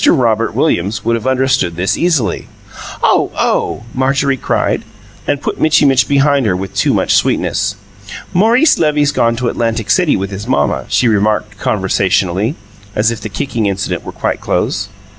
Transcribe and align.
Robert 0.07 0.55
Williams 0.55 1.05
would 1.05 1.15
have 1.15 1.27
understood 1.27 1.75
this, 1.75 1.95
easily. 1.95 2.47
"Oh, 3.03 3.29
oh!" 3.37 3.83
Marjorie 3.93 4.35
cried, 4.35 4.83
and 5.27 5.43
put 5.43 5.61
Mitchy 5.61 5.85
Mitch 5.85 6.07
behind 6.07 6.47
her 6.47 6.55
with 6.55 6.73
too 6.73 6.91
much 6.91 7.13
sweetness. 7.13 7.75
"Maurice 8.33 8.79
Levy's 8.79 9.11
gone 9.11 9.35
to 9.35 9.47
Atlantic 9.47 9.91
City 9.91 10.15
with 10.17 10.31
his 10.31 10.47
mamma," 10.47 10.85
she 10.89 11.07
remarked 11.07 11.59
conversationally, 11.59 12.55
as 12.95 13.11
if 13.11 13.21
the 13.21 13.29
kicking 13.29 13.67
incident 13.67 14.03
were 14.03 14.11
quite 14.11 14.41
closed. 14.41 14.89